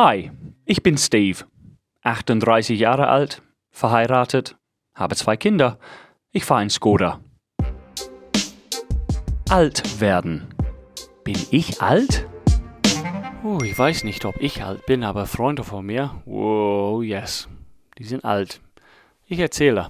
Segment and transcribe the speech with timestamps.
[0.00, 0.30] Hi,
[0.64, 1.38] ich bin Steve,
[2.02, 4.56] 38 Jahre alt, verheiratet,
[4.94, 5.80] habe zwei Kinder.
[6.30, 7.20] Ich fahre in Skoda.
[9.50, 10.54] Alt werden.
[11.24, 12.28] Bin ich alt?
[13.42, 17.48] Oh, ich weiß nicht, ob ich alt bin, aber Freunde von mir, oh yes,
[17.98, 18.60] die sind alt.
[19.26, 19.88] Ich erzähle.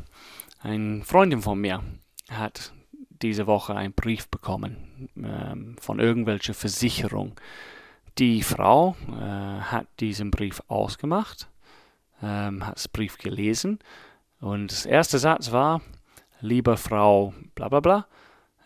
[0.63, 1.83] Eine Freundin von mir
[2.31, 2.73] hat
[3.11, 7.39] diese Woche einen Brief bekommen ähm, von irgendwelcher Versicherung.
[8.19, 11.49] Die Frau äh, hat diesen Brief ausgemacht,
[12.21, 13.79] ähm, hat den Brief gelesen
[14.41, 15.83] und das erste Satz war,
[16.41, 18.07] liebe Frau bla bla bla,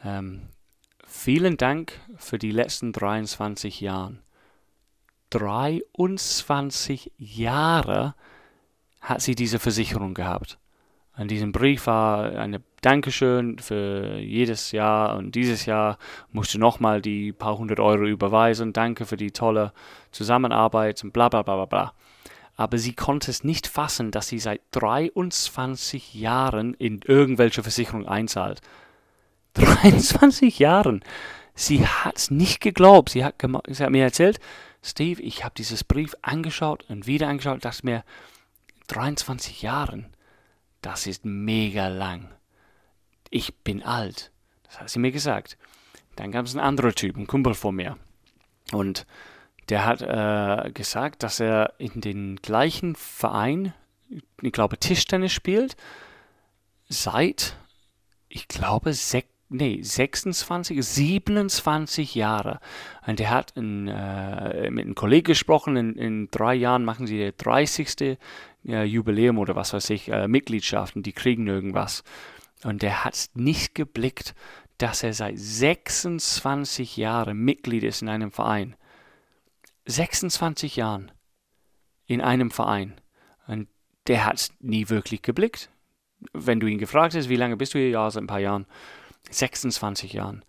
[0.05, 0.48] ähm,
[1.05, 4.16] vielen Dank für die letzten 23 Jahre.
[5.28, 8.14] 23 Jahre
[9.03, 10.59] hat sie diese Versicherung gehabt.
[11.14, 15.98] An diesem Brief war eine Dankeschön für jedes Jahr und dieses Jahr
[16.32, 18.72] musste nochmal die paar hundert Euro überweisen.
[18.72, 19.72] Danke für die tolle
[20.10, 21.92] Zusammenarbeit und bla bla bla bla bla.
[22.56, 28.60] Aber sie konnte es nicht fassen, dass sie seit 23 Jahren in irgendwelche Versicherung einzahlt.
[29.54, 31.04] 23 Jahren!
[31.54, 33.10] Sie hat es nicht geglaubt.
[33.10, 33.34] Sie hat,
[33.69, 34.41] sie hat mir erzählt,
[34.82, 38.02] Steve, ich habe dieses Brief angeschaut und wieder angeschaut, dachte mir,
[38.88, 40.06] 23 Jahren
[40.83, 42.28] das ist mega lang.
[43.30, 44.30] Ich bin alt.
[44.64, 45.56] Das hat sie mir gesagt.
[46.16, 47.97] Dann gab es einen anderen Typ, ein Kumpel von mir.
[48.72, 49.06] Und
[49.69, 53.72] der hat äh, gesagt, dass er in den gleichen Verein,
[54.42, 55.77] ich glaube Tischtennis spielt,
[56.88, 57.56] seit,
[58.28, 62.61] ich glaube, sech, nee, 26, 27 Jahre.
[63.06, 67.19] Und der hat ein, äh, mit einem Kollegen gesprochen, in, in, drei Jahren machen sie
[67.19, 68.19] der 30
[68.67, 72.03] äh, Jubiläum oder was weiß ich, äh, Mitgliedschaften, die kriegen irgendwas.
[72.64, 74.34] Und der hat nicht geblickt,
[74.78, 78.77] dass er seit 26 Jahren Mitglied ist in einem Verein.
[79.87, 81.12] 26 Jahren
[82.06, 83.00] in einem Verein.
[83.47, 83.69] Und
[84.06, 85.71] der hat nie wirklich geblickt.
[86.32, 87.91] Wenn du ihn gefragt hast, wie lange bist du hier?
[87.91, 88.66] Ja, seit ein paar Jahren.
[89.31, 90.44] 26 Jahren.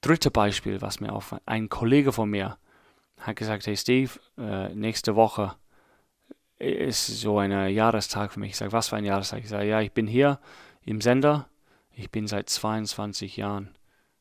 [0.00, 2.58] Dritte Beispiel, was mir auf ein Kollege von mir
[3.20, 5.54] hat gesagt, hey Steve, äh, nächste Woche
[6.58, 8.50] ist so ein Jahrestag für mich.
[8.50, 9.40] Ich sage, was für ein Jahrestag?
[9.40, 10.40] Ich sage, ja, ich bin hier
[10.84, 11.48] im Sender.
[11.94, 13.74] Ich bin seit 22 Jahren.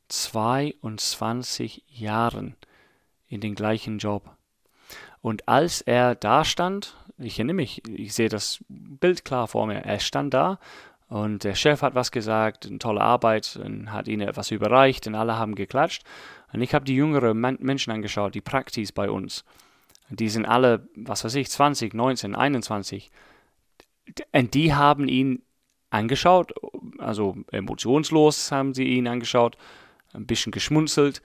[0.09, 2.55] 22 Jahren
[3.27, 4.35] in den gleichen Job.
[5.21, 9.79] Und als er da stand, ich erinnere mich, ich sehe das Bild klar vor mir,
[9.79, 10.59] er stand da
[11.09, 15.15] und der Chef hat was gesagt, eine tolle Arbeit, und hat ihnen etwas überreicht und
[15.15, 16.03] alle haben geklatscht.
[16.53, 19.43] Und ich habe die jüngeren Menschen angeschaut, die Praktis bei uns.
[20.09, 23.11] Die sind alle, was weiß ich, 20, 19, 21.
[24.33, 25.41] Und die haben ihn
[25.89, 26.53] angeschaut,
[26.99, 29.57] also emotionslos haben sie ihn angeschaut,
[30.13, 31.23] ein bisschen geschmunzelt.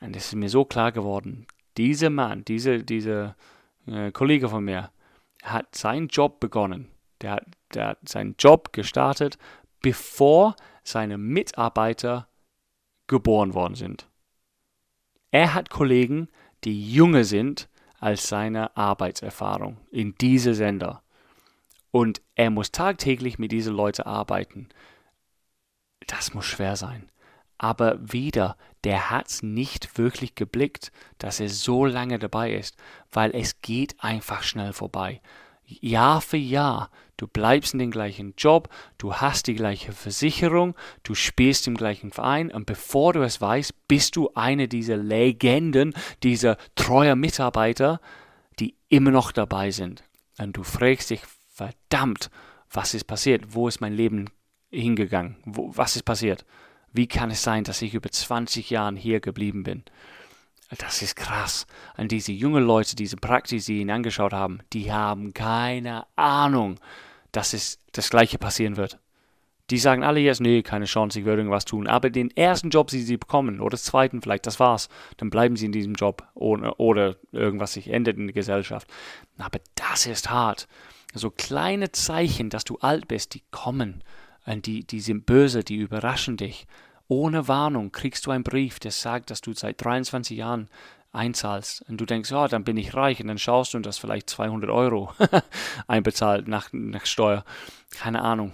[0.00, 1.46] Und es ist mir so klar geworden,
[1.78, 3.36] dieser Mann, diese, dieser
[3.86, 4.90] äh, Kollege von mir,
[5.42, 6.88] hat seinen Job begonnen.
[7.24, 9.38] Der hat, der hat seinen Job gestartet,
[9.80, 12.28] bevor seine Mitarbeiter
[13.06, 14.10] geboren worden sind.
[15.30, 16.28] Er hat Kollegen,
[16.64, 21.02] die junge sind als seine Arbeitserfahrung in diese Sender.
[21.90, 24.68] Und er muss tagtäglich mit diesen Leuten arbeiten.
[26.06, 27.10] Das muss schwer sein.
[27.56, 32.76] Aber wieder, der hat es nicht wirklich geblickt, dass er so lange dabei ist,
[33.10, 35.22] weil es geht einfach schnell vorbei.
[35.80, 38.68] Jahr für Jahr, du bleibst in dem gleichen Job,
[38.98, 43.88] du hast die gleiche Versicherung, du spielst im gleichen Verein und bevor du es weißt,
[43.88, 48.00] bist du eine dieser Legenden, dieser treuer Mitarbeiter,
[48.58, 50.04] die immer noch dabei sind.
[50.38, 52.30] Und du fragst dich, verdammt,
[52.70, 53.54] was ist passiert?
[53.54, 54.30] Wo ist mein Leben
[54.70, 55.36] hingegangen?
[55.44, 56.44] Wo, was ist passiert?
[56.92, 59.84] Wie kann es sein, dass ich über 20 Jahre hier geblieben bin?
[60.78, 61.66] Das ist krass.
[61.96, 66.80] Und diese jungen Leute, diese Praxis, die ihn angeschaut haben, die haben keine Ahnung,
[67.32, 68.98] dass es das Gleiche passieren wird.
[69.70, 71.86] Die sagen alle jetzt, nee, keine Chance, ich würde irgendwas tun.
[71.86, 74.88] Aber den ersten Job, den sie bekommen, oder den zweiten vielleicht, das war's.
[75.16, 78.86] Dann bleiben sie in diesem Job ohne, oder irgendwas sich ändert in der Gesellschaft.
[79.38, 80.68] Aber das ist hart.
[81.14, 84.04] So kleine Zeichen, dass du alt bist, die kommen.
[84.44, 86.66] Und die, die sind böse, die überraschen dich.
[87.08, 90.68] Ohne Warnung kriegst du einen Brief, der sagt, dass du seit 23 Jahren
[91.12, 93.98] einzahlst und du denkst, ja, dann bin ich reich und dann schaust du und das
[93.98, 95.12] vielleicht 200 Euro
[95.86, 97.44] einbezahlt nach, nach Steuer.
[97.90, 98.52] Keine Ahnung.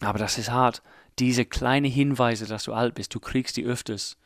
[0.00, 0.82] Aber das ist hart.
[1.18, 4.16] Diese kleinen Hinweise, dass du alt bist, du kriegst die öfters.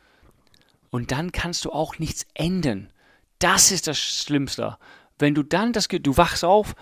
[0.90, 2.92] Und dann kannst du auch nichts ändern.
[3.38, 4.76] Das ist das Schlimmste.
[5.18, 6.74] Wenn du dann das, du wachst auf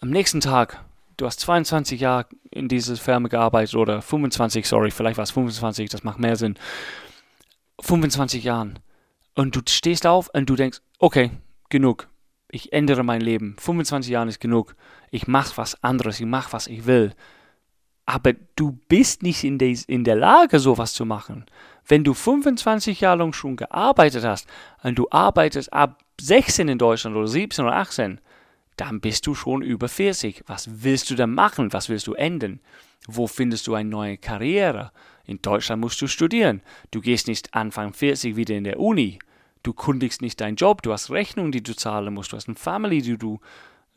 [0.00, 0.84] am nächsten Tag
[1.18, 5.90] du hast 22 Jahre in dieser Firma gearbeitet oder 25, sorry, vielleicht war es 25,
[5.90, 6.56] das macht mehr Sinn.
[7.80, 8.78] 25 Jahren.
[9.34, 11.30] Und du stehst auf und du denkst, okay,
[11.68, 12.08] genug.
[12.50, 13.56] ich ändere mein Leben.
[13.58, 14.74] 25 Jahre ist genug.
[15.10, 16.18] Ich mache was anderes.
[16.18, 17.12] Ich mache, was ich will.
[18.06, 21.44] Aber du bist nicht in, des, in der Lage, sowas zu machen.
[21.86, 24.48] Wenn du 25 Jahre lang schon gearbeitet hast
[24.82, 28.20] und du arbeitest ab 16 in Deutschland oder 17 oder 18,
[28.80, 30.44] dann bist du schon über 40.
[30.46, 31.72] Was willst du denn machen?
[31.72, 32.60] Was willst du ändern?
[33.06, 34.92] Wo findest du eine neue Karriere?
[35.24, 36.62] In Deutschland musst du studieren.
[36.90, 39.18] Du gehst nicht Anfang 40 wieder in der Uni.
[39.62, 40.82] Du kundigst nicht deinen Job.
[40.82, 42.32] Du hast Rechnungen, die du zahlen musst.
[42.32, 43.40] Du hast eine Family, die du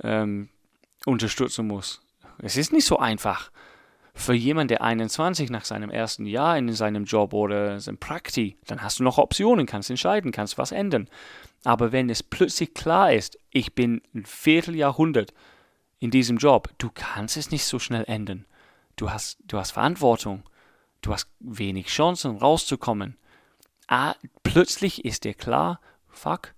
[0.04, 0.50] ähm,
[1.06, 2.02] unterstützen musst.
[2.40, 3.52] Es ist nicht so einfach.
[4.14, 8.82] Für jemanden, der 21 nach seinem ersten Jahr in seinem Job oder seinem Prakti, dann
[8.82, 11.08] hast du noch Optionen, kannst entscheiden, kannst was ändern.
[11.64, 15.34] Aber wenn es plötzlich klar ist, ich bin ein Vierteljahrhundert
[16.00, 18.46] in diesem Job, du kannst es nicht so schnell ändern.
[18.96, 20.44] Du hast, du hast Verantwortung.
[21.02, 23.18] Du hast wenig Chancen rauszukommen.
[23.88, 26.54] Ah, plötzlich ist dir klar, fuck,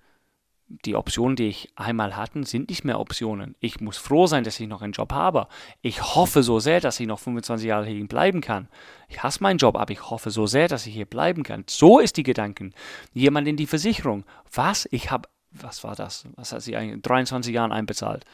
[0.68, 3.56] die Optionen, die ich einmal hatte, sind nicht mehr Optionen.
[3.60, 5.48] Ich muss froh sein, dass ich noch einen Job habe.
[5.82, 8.70] Ich hoffe so sehr, dass ich noch 25 Jahre hier bleiben kann.
[9.08, 11.64] Ich hasse meinen Job, aber ich hoffe so sehr, dass ich hier bleiben kann.
[11.68, 12.74] So ist die Gedanken.
[13.14, 14.24] Jemand in die Versicherung.
[14.52, 14.88] Was?
[14.92, 16.28] Ich habe, was war das?
[16.36, 18.26] Was hat sie eigentlich in 23 Jahren einbezahlt?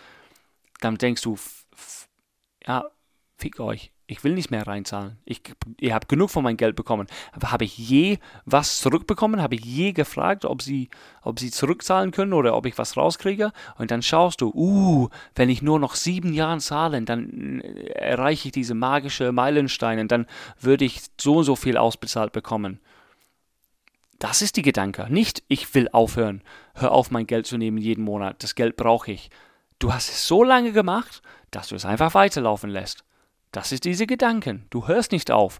[0.79, 1.37] Dann denkst du,
[2.65, 2.85] ja,
[3.37, 5.17] fick euch ich will nicht mehr reinzahlen.
[5.23, 5.41] Ich,
[5.77, 7.05] ich habe genug von meinem Geld bekommen.
[7.43, 9.39] Habe ich je was zurückbekommen?
[9.39, 10.89] Habe ich je gefragt, ob sie,
[11.21, 13.51] ob sie zurückzahlen können oder ob ich was rauskriege?
[13.77, 18.47] Und dann schaust du, uh, wenn ich nur noch sieben Jahre zahle, dann äh, erreiche
[18.47, 20.25] ich diese magische Meilensteine dann
[20.59, 22.79] würde ich so und so viel ausbezahlt bekommen.
[24.17, 25.05] Das ist die Gedanke.
[25.09, 26.41] Nicht, ich will aufhören.
[26.73, 28.41] Hör auf, mein Geld zu nehmen jeden Monat.
[28.41, 29.29] Das Geld brauche ich.
[29.77, 31.21] Du hast es so lange gemacht,
[31.51, 33.03] dass du es einfach weiterlaufen lässt.
[33.51, 34.65] Das ist diese Gedanken.
[34.69, 35.59] Du hörst nicht auf.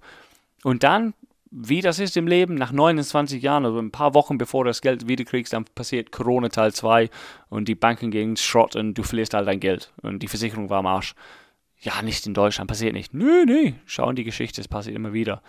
[0.63, 1.13] Und dann,
[1.51, 4.81] wie das ist im Leben, nach 29 Jahren, also ein paar Wochen bevor du das
[4.81, 7.09] Geld wiederkriegst, dann passiert Corona Teil 2
[7.49, 9.91] und die Banken gehen Schrott und du verlierst all dein Geld.
[10.01, 11.15] Und die Versicherung war am Arsch.
[11.81, 13.13] Ja, nicht in Deutschland, passiert nicht.
[13.13, 15.41] Nö, nö, schau in die Geschichte, es passiert immer wieder.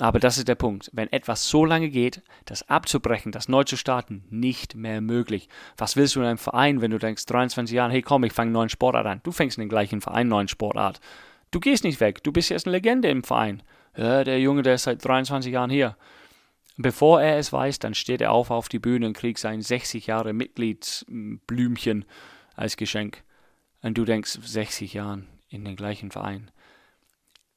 [0.00, 0.90] Aber das ist der Punkt.
[0.92, 5.48] Wenn etwas so lange geht, das abzubrechen, das neu zu starten, nicht mehr möglich.
[5.76, 8.46] Was willst du in einem Verein, wenn du denkst, 23 Jahre, hey komm, ich fange
[8.46, 9.20] einen neuen Sportart an.
[9.24, 11.00] Du fängst in den gleichen Verein einen neuen Sportart.
[11.50, 13.62] Du gehst nicht weg, du bist jetzt eine Legende im Verein.
[13.96, 15.96] Ja, der Junge, der ist seit 23 Jahren hier.
[16.76, 20.06] Bevor er es weiß, dann steht er auf auf die Bühne und kriegt sein 60
[20.06, 22.04] Jahre Mitgliedsblümchen
[22.54, 23.24] als Geschenk.
[23.82, 26.50] Und du denkst, 60 Jahren in den gleichen Verein.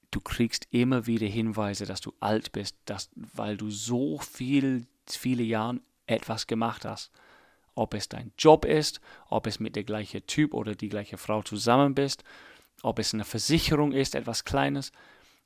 [0.09, 5.43] Du kriegst immer wieder Hinweise, dass du alt bist, dass, weil du so viel, viele
[5.43, 7.11] Jahre etwas gemacht hast.
[7.75, 8.99] Ob es dein Job ist,
[9.29, 12.23] ob es mit der gleichen Typ oder die gleiche Frau zusammen bist,
[12.83, 14.91] ob es eine Versicherung ist, etwas Kleines,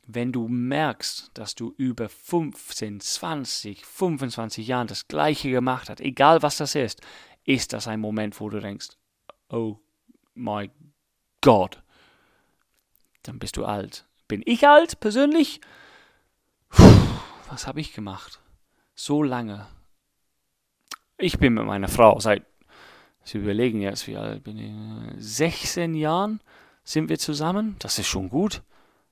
[0.07, 6.41] wenn du merkst, dass du über 15, 20, 25 Jahren das Gleiche gemacht hast, egal
[6.43, 7.01] was das ist,
[7.43, 8.89] ist das ein Moment, wo du denkst,
[9.49, 9.79] oh
[10.35, 10.69] my
[11.41, 11.81] God,
[13.23, 14.05] dann bist du alt.
[14.27, 15.61] Bin ich alt persönlich?
[16.69, 16.83] Puh,
[17.49, 18.39] was habe ich gemacht?
[18.95, 19.67] So lange.
[21.17, 22.45] Ich bin mit meiner Frau seit,
[23.23, 26.41] Sie überlegen jetzt, wie alt bin ich, 16 Jahren
[26.85, 27.75] sind wir zusammen.
[27.79, 28.61] Das ist schon gut.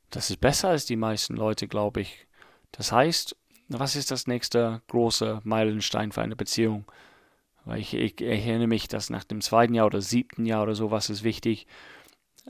[0.10, 2.28] Das ist besser als die meisten Leute, glaube ich.
[2.72, 3.36] Das heißt,
[3.68, 6.86] was ist das nächste große Meilenstein für eine Beziehung?
[7.66, 11.10] Weil ich, ich erinnere mich, dass nach dem zweiten Jahr oder siebten Jahr oder sowas
[11.10, 11.66] ist wichtig.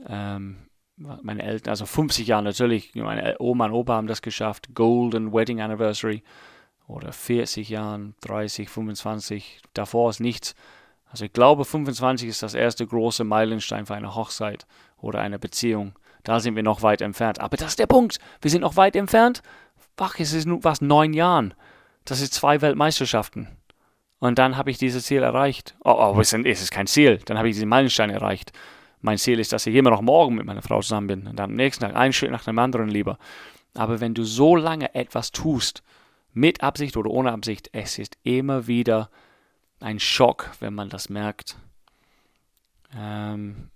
[0.06, 4.74] Ähm, meine Eltern, also 50 Jahre natürlich, meine Oma und Opa haben das geschafft.
[4.74, 6.22] Golden Wedding Anniversary.
[6.86, 9.62] Oder 40 Jahren, 30, 25.
[9.72, 10.54] Davor ist nichts.
[11.06, 14.66] Also ich glaube, 25 ist das erste große Meilenstein für eine Hochzeit
[15.04, 15.98] oder eine Beziehung.
[16.22, 17.38] Da sind wir noch weit entfernt.
[17.40, 18.18] Aber das ist der Punkt.
[18.40, 19.42] Wir sind noch weit entfernt.
[19.96, 21.54] Ach, es ist nur was, neun Jahren.
[22.04, 23.48] Das ist zwei Weltmeisterschaften.
[24.18, 25.76] Und dann habe ich dieses Ziel erreicht.
[25.84, 27.20] Oh, oh es ist kein Ziel.
[27.26, 28.52] Dann habe ich diesen Meilenstein erreicht.
[29.00, 31.26] Mein Ziel ist, dass ich immer noch morgen mit meiner Frau zusammen bin.
[31.26, 33.18] Und dann am nächsten Tag einen Schritt nach dem anderen lieber.
[33.74, 35.82] Aber wenn du so lange etwas tust,
[36.32, 39.10] mit Absicht oder ohne Absicht, es ist immer wieder
[39.80, 41.56] ein Schock, wenn man das merkt.
[42.96, 43.70] Ähm,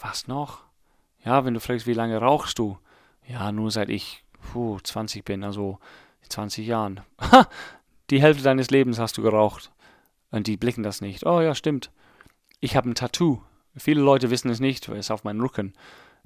[0.00, 0.60] was noch?
[1.24, 2.78] Ja, wenn du fragst, wie lange rauchst du?
[3.26, 5.78] Ja, nur seit ich puh, 20 bin, also
[6.28, 7.00] 20 Jahren.
[8.10, 9.72] die Hälfte deines Lebens hast du geraucht.
[10.30, 11.24] Und die blicken das nicht.
[11.26, 11.90] Oh ja, stimmt.
[12.60, 13.42] Ich habe ein Tattoo.
[13.76, 15.72] Viele Leute wissen es nicht, weil es auf meinem Rücken.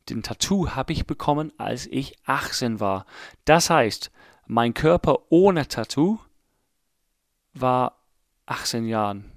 [0.08, 3.06] Den Tattoo habe ich bekommen, als ich 18 war.
[3.44, 4.10] Das heißt,
[4.46, 6.18] mein Körper ohne Tattoo
[7.54, 7.98] war
[8.46, 9.32] 18 Jahren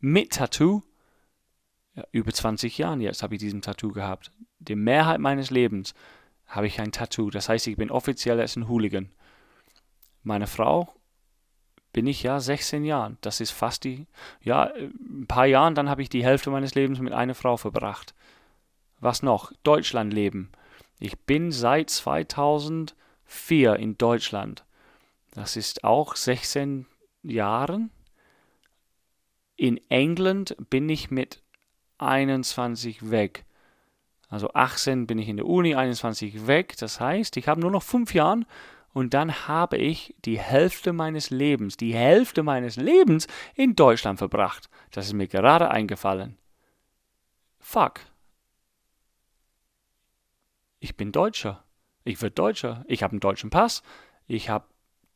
[0.00, 0.82] mit Tattoo,
[1.94, 4.30] ja, über 20 Jahren jetzt habe ich diesen Tattoo gehabt.
[4.58, 5.94] Die Mehrheit meines Lebens
[6.46, 7.30] habe ich ein Tattoo.
[7.30, 9.10] Das heißt, ich bin offiziell als ein Hooligan.
[10.22, 10.92] Meine Frau
[11.92, 13.18] bin ich ja 16 Jahren.
[13.20, 14.06] Das ist fast die,
[14.42, 18.14] ja, ein paar Jahren, dann habe ich die Hälfte meines Lebens mit einer Frau verbracht.
[18.98, 19.52] Was noch?
[19.62, 20.50] Deutschland leben.
[20.98, 24.64] Ich bin seit 2004 in Deutschland.
[25.32, 26.86] Das ist auch 16
[27.22, 27.90] Jahren.
[29.56, 31.43] In England bin ich mit
[31.98, 33.44] 21 weg.
[34.28, 36.76] Also 18 bin ich in der Uni, 21 weg.
[36.78, 38.40] Das heißt, ich habe nur noch fünf Jahre
[38.92, 44.68] und dann habe ich die Hälfte meines Lebens, die Hälfte meines Lebens in Deutschland verbracht.
[44.92, 46.38] Das ist mir gerade eingefallen.
[47.58, 48.00] Fuck.
[50.78, 51.64] Ich bin Deutscher.
[52.04, 52.84] Ich werde Deutscher.
[52.86, 53.82] Ich habe einen deutschen Pass.
[54.26, 54.66] Ich habe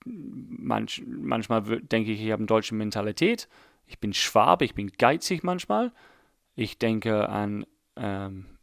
[0.05, 3.49] manch, manchmal denke ich, ich habe eine deutsche Mentalität.
[3.87, 5.93] Ich bin Schwabe, ich bin geizig manchmal.
[6.59, 8.59] Ich denke an ähm,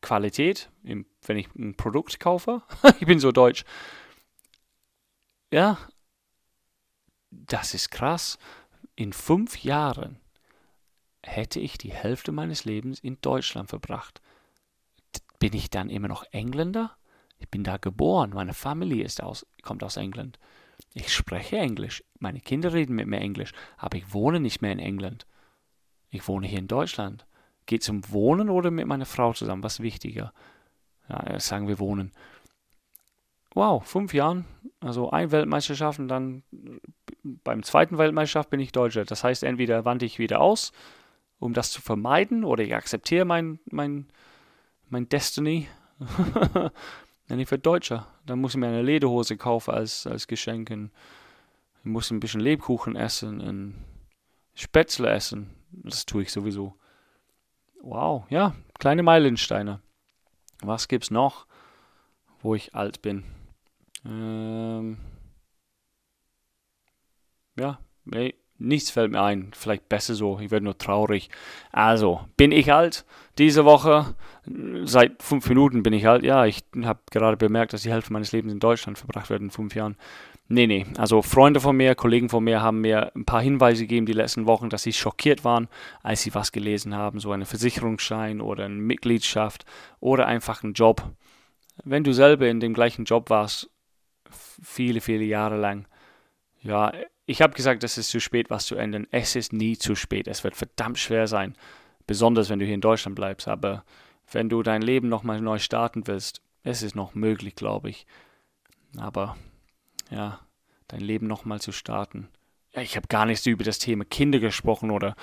[0.00, 2.62] Qualität, wenn ich ein Produkt kaufe.
[3.00, 3.64] ich bin so deutsch.
[5.52, 5.76] Ja,
[7.32, 8.38] das ist krass.
[8.94, 10.20] In fünf Jahren
[11.20, 14.20] hätte ich die Hälfte meines Lebens in Deutschland verbracht.
[15.40, 16.96] Bin ich dann immer noch Engländer?
[17.38, 20.38] Ich bin da geboren, meine Familie ist aus, kommt aus England.
[20.94, 24.78] Ich spreche Englisch, meine Kinder reden mit mir Englisch, aber ich wohne nicht mehr in
[24.78, 25.26] England.
[26.10, 27.26] Ich wohne hier in Deutschland.
[27.66, 29.62] Geht es um Wohnen oder mit meiner Frau zusammen?
[29.62, 30.32] Was wichtiger?
[31.08, 32.12] Ja, sagen wir Wohnen.
[33.54, 34.44] Wow, fünf Jahren,
[34.80, 36.42] also ein Weltmeisterschaft und dann
[37.22, 39.06] beim zweiten Weltmeisterschaft bin ich Deutscher.
[39.06, 40.72] Das heißt, entweder wandte ich wieder aus,
[41.38, 44.08] um das zu vermeiden, oder ich akzeptiere mein, mein,
[44.90, 45.68] mein Destiny.
[47.28, 48.06] dann ich werde Deutscher.
[48.26, 50.70] Dann muss ich mir eine Lederhose kaufen als, als Geschenk.
[50.70, 50.90] Und
[51.78, 53.74] ich muss ein bisschen Lebkuchen essen und
[54.54, 55.55] Spätzle essen.
[55.86, 56.74] Das tue ich sowieso.
[57.80, 59.80] Wow, ja, kleine Meilensteine.
[60.60, 61.46] Was gibt's noch,
[62.42, 63.24] wo ich alt bin?
[64.04, 64.98] Ähm,
[67.56, 69.52] ja, nee, nichts fällt mir ein.
[69.54, 70.40] Vielleicht besser so.
[70.40, 71.30] Ich werde nur traurig.
[71.70, 73.04] Also, bin ich alt?
[73.38, 74.16] Diese Woche,
[74.84, 76.24] seit fünf Minuten bin ich alt.
[76.24, 79.50] Ja, ich habe gerade bemerkt, dass die Hälfte meines Lebens in Deutschland verbracht wird in
[79.50, 79.96] fünf Jahren.
[80.48, 80.86] Nee, nee.
[80.96, 84.46] Also Freunde von mir, Kollegen von mir haben mir ein paar Hinweise gegeben die letzten
[84.46, 85.68] Wochen, dass sie schockiert waren,
[86.02, 87.18] als sie was gelesen haben.
[87.18, 89.64] So einen Versicherungsschein oder eine Mitgliedschaft
[89.98, 91.02] oder einfach einen Job.
[91.84, 93.70] Wenn du selber in dem gleichen Job warst,
[94.30, 95.86] viele, viele Jahre lang.
[96.62, 96.92] Ja,
[97.26, 99.08] ich habe gesagt, es ist zu spät, was zu ändern.
[99.10, 100.28] Es ist nie zu spät.
[100.28, 101.56] Es wird verdammt schwer sein,
[102.06, 103.48] besonders wenn du hier in Deutschland bleibst.
[103.48, 103.84] Aber
[104.30, 108.06] wenn du dein Leben nochmal neu starten willst, es ist noch möglich, glaube ich.
[108.96, 109.36] Aber
[110.10, 110.40] ja,
[110.88, 112.28] dein Leben nochmal zu starten.
[112.74, 115.16] Ja, ich habe gar nichts über das Thema Kinder gesprochen oder,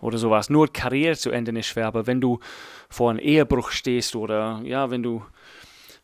[0.00, 0.50] oder sowas.
[0.50, 2.40] Nur Karriere zu ändern ist schwer, aber wenn du
[2.88, 5.24] vor einem Ehebruch stehst oder ja, wenn du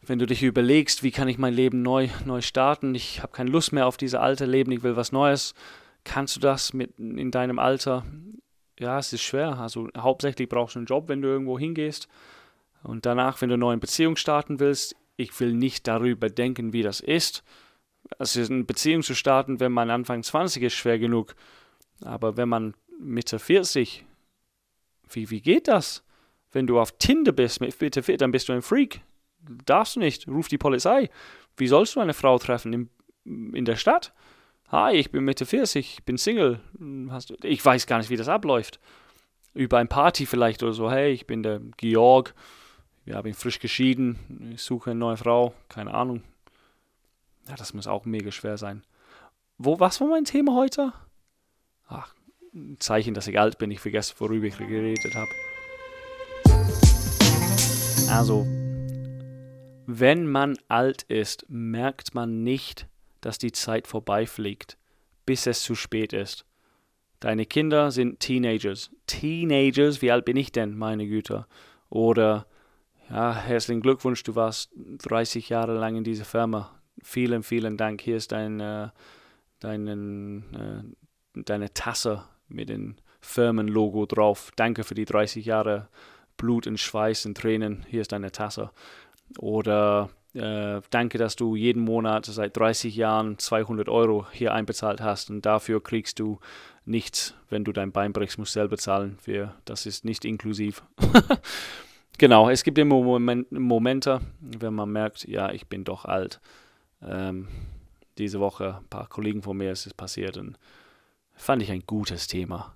[0.05, 3.51] wenn du dich überlegst, wie kann ich mein Leben neu, neu starten, ich habe keine
[3.51, 5.55] Lust mehr auf dieses alte Leben, ich will was Neues,
[6.03, 8.05] kannst du das mit in deinem Alter?
[8.79, 9.59] Ja, es ist schwer.
[9.61, 12.09] Also hauptsächlich brauchst du einen Job, wenn du irgendwo hingehst.
[12.83, 16.83] Und danach, wenn du eine neue Beziehung starten willst, ich will nicht darüber denken, wie
[16.83, 17.45] das ist.
[18.19, 21.35] Also eine Beziehung zu starten, wenn man Anfang 20 ist, schwer genug.
[22.05, 24.05] Aber wenn man Mitte 40,
[25.11, 26.05] wie, wie geht das?
[26.51, 29.01] Wenn du auf Tinder bist mit Mitte 40, dann bist du ein Freak
[29.65, 31.11] darfst du nicht, ruf die Polizei.
[31.57, 32.73] Wie sollst du eine Frau treffen
[33.25, 34.13] in, in der Stadt?
[34.69, 36.61] Hi, ich bin Mitte 40, ich bin Single.
[37.11, 38.81] Hast, ich weiß gar nicht, wie das abläuft.
[39.55, 40.91] Über ein Party vielleicht oder so.
[40.91, 42.35] Hey, ich bin der Georg.
[43.05, 44.19] Wir haben ihn frisch geschieden.
[44.55, 45.53] Ich suche eine neue Frau.
[45.69, 46.23] Keine Ahnung.
[47.53, 48.83] Ja, das muss auch mega schwer sein.
[49.59, 50.95] Wo, was war mein Thema heute?
[51.87, 52.15] Ach,
[52.55, 53.71] ein Zeichen, dass ich alt bin.
[53.71, 55.29] Ich vergesse, worüber ich geredet habe.
[58.11, 58.47] Also,
[59.87, 62.89] wenn man alt ist, merkt man nicht,
[63.21, 64.79] dass die Zeit vorbeifliegt,
[65.27, 66.47] bis es zu spät ist.
[67.21, 68.91] Deine Kinder sind Teenagers.
[69.07, 71.47] Teenagers, wie alt bin ich denn, meine Güte?
[71.91, 72.47] Oder,
[73.11, 76.79] ja, herzlichen Glückwunsch, du warst 30 Jahre lang in dieser Firma.
[77.03, 78.01] Vielen, vielen Dank.
[78.01, 78.89] Hier ist dein, äh,
[79.61, 84.51] deinen, äh, deine Tasse mit dem Firmenlogo drauf.
[84.57, 85.89] Danke für die 30 Jahre
[86.37, 87.85] Blut und Schweiß und Tränen.
[87.89, 88.71] Hier ist deine Tasse.
[89.39, 95.31] Oder äh, danke, dass du jeden Monat seit 30 Jahren 200 Euro hier einbezahlt hast
[95.31, 96.41] und dafür kriegst du
[96.85, 99.19] nichts, wenn du dein Bein brichst, musst du selber zahlen.
[99.25, 100.83] Wir, das ist nicht inklusiv.
[102.19, 106.41] genau, es gibt immer Moment, Momente, wenn man merkt, ja, ich bin doch alt.
[107.07, 107.49] Ähm,
[108.19, 110.59] diese Woche ein paar Kollegen von mir ist es passiert und
[111.35, 112.75] fand ich ein gutes Thema.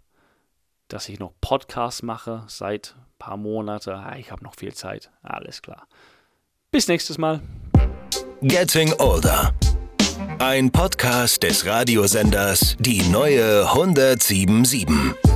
[0.88, 5.10] Dass ich noch Podcasts mache seit ein paar Monaten, ah, ich habe noch viel Zeit,
[5.22, 5.86] alles klar.
[6.70, 7.40] Bis nächstes Mal.
[8.42, 9.54] Getting Older.
[10.38, 15.35] Ein Podcast des Radiosenders Die neue 1077.